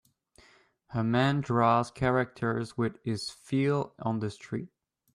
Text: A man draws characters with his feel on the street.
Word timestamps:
A 0.95 1.03
man 1.03 1.41
draws 1.41 1.91
characters 1.91 2.75
with 2.75 2.97
his 3.03 3.29
feel 3.29 3.93
on 3.99 4.17
the 4.17 4.31
street. 4.31 4.69